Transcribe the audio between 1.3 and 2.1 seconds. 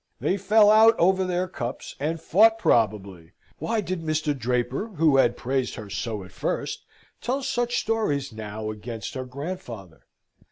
cups,